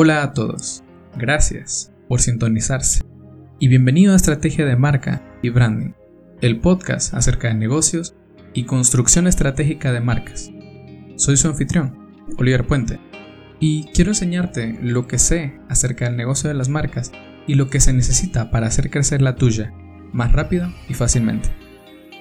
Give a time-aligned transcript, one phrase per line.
[0.00, 0.84] Hola a todos,
[1.16, 3.02] gracias por sintonizarse
[3.58, 5.90] y bienvenido a Estrategia de Marca y Branding,
[6.40, 8.14] el podcast acerca de negocios
[8.54, 10.52] y construcción estratégica de marcas.
[11.16, 11.98] Soy su anfitrión,
[12.38, 13.00] Oliver Puente,
[13.58, 17.10] y quiero enseñarte lo que sé acerca del negocio de las marcas
[17.48, 19.72] y lo que se necesita para hacer crecer la tuya
[20.12, 21.48] más rápido y fácilmente.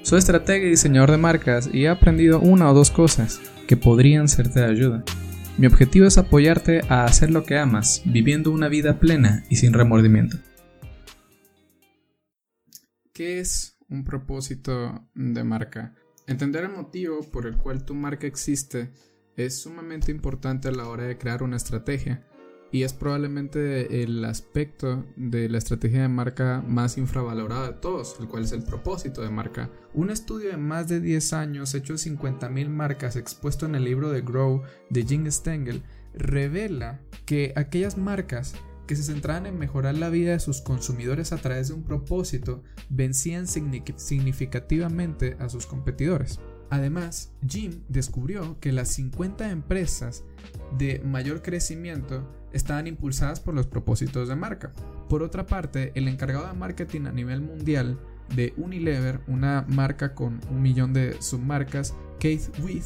[0.00, 4.26] Soy estratega y diseñador de marcas y he aprendido una o dos cosas que podrían
[4.28, 5.04] serte de ayuda.
[5.58, 9.72] Mi objetivo es apoyarte a hacer lo que amas, viviendo una vida plena y sin
[9.72, 10.36] remordimiento.
[13.12, 15.96] ¿Qué es un propósito de marca?
[16.28, 18.92] Entender el motivo por el cual tu marca existe
[19.34, 22.24] es sumamente importante a la hora de crear una estrategia
[22.70, 28.28] y es probablemente el aspecto de la estrategia de marca más infravalorado de todos, el
[28.28, 29.70] cual es el propósito de marca.
[29.94, 34.10] Un estudio de más de 10 años hecho de 50.000 marcas expuesto en el libro
[34.10, 35.82] de Grow de Jim Stengel
[36.14, 38.54] revela que aquellas marcas
[38.86, 42.62] que se centraban en mejorar la vida de sus consumidores a través de un propósito
[42.88, 46.40] vencían significativamente a sus competidores.
[46.70, 50.24] Además, Jim descubrió que las 50 empresas
[50.76, 54.72] de mayor crecimiento estaban impulsadas por los propósitos de marca.
[55.08, 57.98] Por otra parte, el encargado de marketing a nivel mundial
[58.34, 62.84] de Unilever, una marca con un millón de submarcas, Keith With,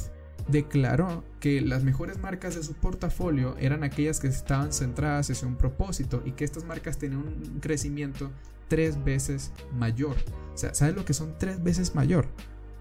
[0.49, 5.57] declaró que las mejores marcas de su portafolio eran aquellas que estaban centradas en un
[5.57, 8.31] propósito y que estas marcas tenían un crecimiento
[8.69, 10.17] tres veces mayor.
[10.55, 12.29] O sea, ¿sabes lo que son tres veces mayor?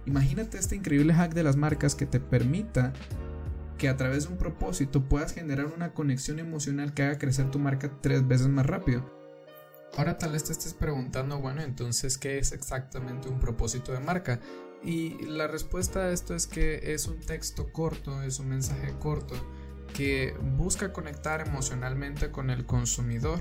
[0.05, 2.93] Imagínate este increíble hack de las marcas que te permita
[3.77, 7.59] que a través de un propósito puedas generar una conexión emocional que haga crecer tu
[7.59, 9.09] marca tres veces más rápido.
[9.97, 14.39] Ahora tal vez te estés preguntando, bueno, entonces, ¿qué es exactamente un propósito de marca?
[14.83, 19.35] Y la respuesta a esto es que es un texto corto, es un mensaje corto
[19.93, 23.39] que busca conectar emocionalmente con el consumidor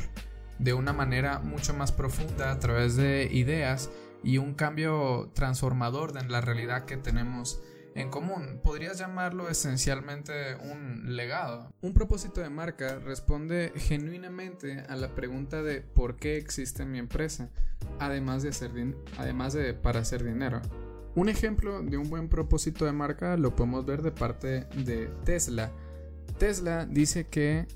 [0.59, 3.91] de una manera mucho más profunda a través de ideas
[4.23, 7.61] y un cambio transformador de la realidad que tenemos
[7.95, 8.61] en común.
[8.63, 11.73] Podrías llamarlo esencialmente un legado.
[11.81, 17.51] Un propósito de marca responde genuinamente a la pregunta de por qué existe mi empresa,
[17.99, 18.71] además de, hacer
[19.19, 20.61] además de para hacer dinero.
[21.15, 25.73] Un ejemplo de un buen propósito de marca lo podemos ver de parte de Tesla.
[26.39, 27.67] Tesla dice que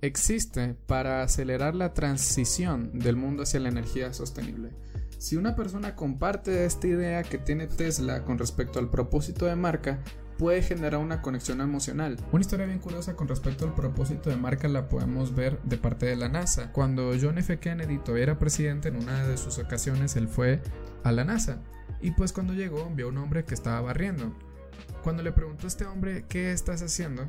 [0.00, 4.70] existe para acelerar la transición del mundo hacia la energía sostenible.
[5.18, 9.98] Si una persona comparte esta idea que tiene Tesla con respecto al propósito de marca,
[10.38, 12.16] puede generar una conexión emocional.
[12.30, 16.06] Una historia bien curiosa con respecto al propósito de marca la podemos ver de parte
[16.06, 16.70] de la NASA.
[16.70, 17.58] Cuando John F.
[17.58, 20.62] Kennedy todavía era presidente, en una de sus ocasiones él fue
[21.02, 21.58] a la NASA.
[22.00, 24.32] Y pues cuando llegó vio a un hombre que estaba barriendo.
[25.02, 27.26] Cuando le preguntó a este hombre qué estás haciendo,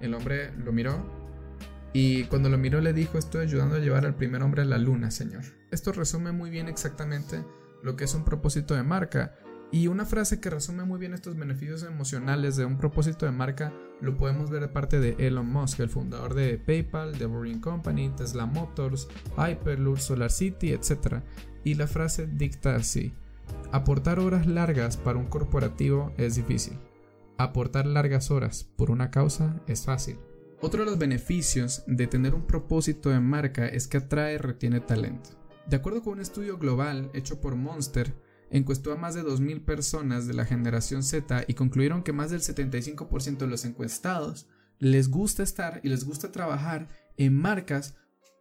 [0.00, 1.25] el hombre lo miró
[1.98, 4.76] y cuando lo miró le dijo estoy ayudando a llevar al primer hombre a la
[4.76, 5.44] luna, señor.
[5.70, 7.42] Esto resume muy bien exactamente
[7.82, 9.34] lo que es un propósito de marca.
[9.72, 13.72] Y una frase que resume muy bien estos beneficios emocionales de un propósito de marca
[14.02, 18.10] lo podemos ver de parte de Elon Musk, el fundador de PayPal, The Boring Company,
[18.10, 19.08] Tesla Motors,
[19.38, 21.22] Hyperloop, Solar City, etc.
[21.64, 23.14] Y la frase dicta así:
[23.72, 26.78] Aportar horas largas para un corporativo es difícil.
[27.38, 30.18] Aportar largas horas por una causa es fácil.
[30.60, 34.80] Otro de los beneficios de tener un propósito de marca es que atrae y retiene
[34.80, 35.30] talento.
[35.66, 38.14] De acuerdo con un estudio global hecho por Monster,
[38.50, 42.40] encuestó a más de 2.000 personas de la generación Z y concluyeron que más del
[42.40, 44.46] 75% de los encuestados
[44.78, 47.94] les gusta estar y les gusta trabajar en marcas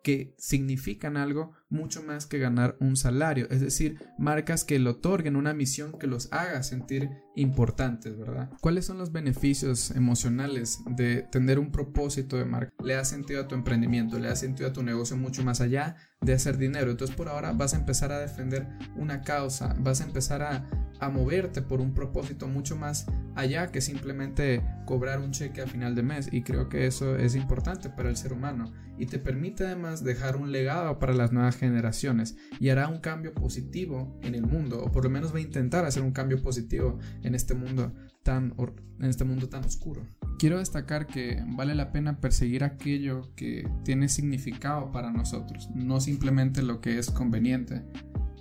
[0.06, 5.36] que significan algo mucho más que ganar un salario, es decir, marcas que le otorguen
[5.36, 8.52] una misión que los haga sentir importantes, ¿verdad?
[8.62, 12.72] ¿Cuáles son los beneficios emocionales de tener un propósito de marca?
[12.84, 15.96] Le da sentido a tu emprendimiento, le da sentido a tu negocio mucho más allá
[16.22, 16.92] de hacer dinero.
[16.92, 20.70] Entonces por ahora vas a empezar a defender una causa, vas a empezar a,
[21.00, 23.06] a moverte por un propósito mucho más
[23.36, 27.36] allá que simplemente cobrar un cheque a final de mes y creo que eso es
[27.36, 31.58] importante para el ser humano y te permite además dejar un legado para las nuevas
[31.58, 35.42] generaciones y hará un cambio positivo en el mundo o por lo menos va a
[35.42, 37.94] intentar hacer un cambio positivo en este mundo
[38.24, 38.56] tan
[39.00, 40.02] en este mundo tan oscuro.
[40.40, 46.64] Quiero destacar que vale la pena perseguir aquello que tiene significado para nosotros, no simplemente
[46.64, 47.84] lo que es conveniente.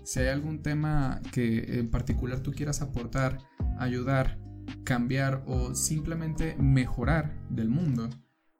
[0.05, 3.39] Si hay algún tema que en particular tú quieras aportar,
[3.79, 4.39] ayudar,
[4.85, 8.11] cambiar o simplemente mejorar del mundo,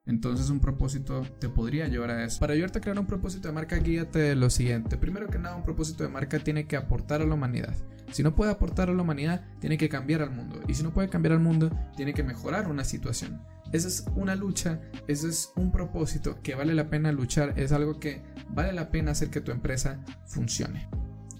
[0.07, 2.41] entonces un propósito te podría llevar a eso.
[2.41, 4.97] Para ayudarte a crear un propósito de marca, guíate de lo siguiente.
[4.97, 7.75] Primero que nada, un propósito de marca tiene que aportar a la humanidad.
[8.11, 10.61] Si no puede aportar a la humanidad, tiene que cambiar al mundo.
[10.69, 13.43] Y si no puede cambiar al mundo, tiene que mejorar una situación.
[13.73, 17.99] esa es una lucha, ese es un propósito que vale la pena luchar, es algo
[17.99, 20.89] que vale la pena hacer que tu empresa funcione.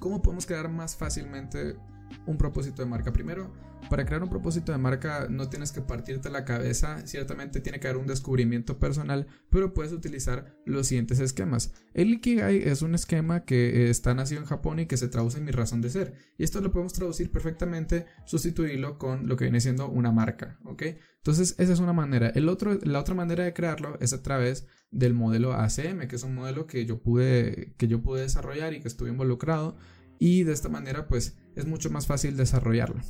[0.05, 1.79] ¿Cómo podemos crear más fácilmente
[2.27, 3.13] un propósito de marca?
[3.13, 3.53] Primero,
[3.91, 7.89] para crear un propósito de marca no tienes que partirte la cabeza, ciertamente tiene que
[7.89, 11.73] haber un descubrimiento personal, pero puedes utilizar los siguientes esquemas.
[11.93, 15.45] El Ikigai es un esquema que está nacido en Japón y que se traduce en
[15.45, 16.15] mi razón de ser.
[16.39, 20.83] Y esto lo podemos traducir perfectamente, sustituirlo con lo que viene siendo una marca, ¿ok?
[21.19, 22.29] Entonces esa es una manera.
[22.29, 26.23] El otro, la otra manera de crearlo es a través del modelo ACM, que es
[26.23, 29.77] un modelo que yo pude, que yo pude desarrollar y que estuve involucrado
[30.19, 33.01] y de esta manera pues es mucho más fácil desarrollarlo.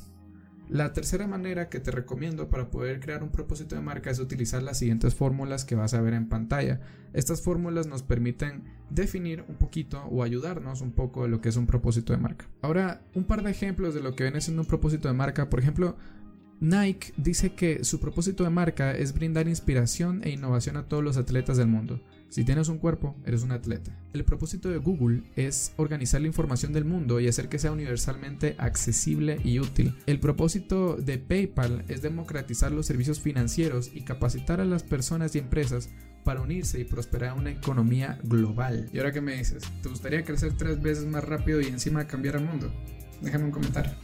[0.69, 4.62] La tercera manera que te recomiendo para poder crear un propósito de marca es utilizar
[4.62, 6.81] las siguientes fórmulas que vas a ver en pantalla.
[7.12, 11.56] Estas fórmulas nos permiten definir un poquito o ayudarnos un poco de lo que es
[11.56, 12.49] un propósito de marca.
[12.62, 15.50] Ahora, un par de ejemplos de lo que viene siendo un propósito de marca.
[15.50, 15.96] Por ejemplo,
[16.65, 21.19] Nike dice que su propósito de marca es brindar inspiración e innovación a todos los
[21.19, 22.01] atletas del mundo.
[22.31, 23.95] Si tienes un cuerpo, eres un atleta.
[24.15, 28.57] El propósito de Google es organizar la información del mundo y hacer que sea universalmente
[28.57, 29.95] accesible y útil.
[30.07, 35.41] El propósito de PayPal es democratizar los servicios financieros y capacitar a las personas y
[35.41, 35.91] empresas
[36.25, 38.89] para unirse y prosperar una economía global.
[38.91, 39.65] ¿Y ahora qué me dices?
[39.83, 42.73] ¿Te gustaría crecer tres veces más rápido y encima cambiar el mundo?
[43.21, 44.04] Déjame un comentario.